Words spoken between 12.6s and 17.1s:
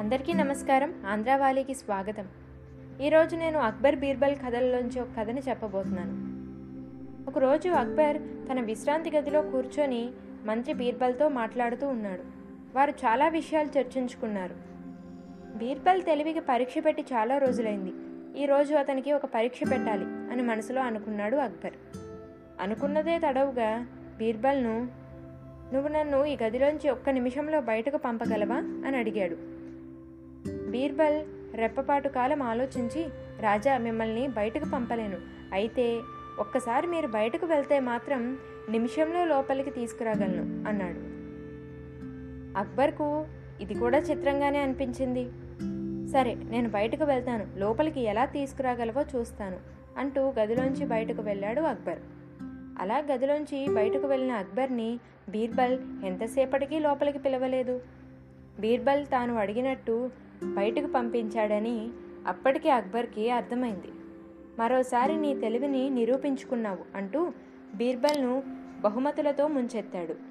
వారు చాలా విషయాలు చర్చించుకున్నారు. బీర్బల్ తెలివికి పరీక్ష పెట్టి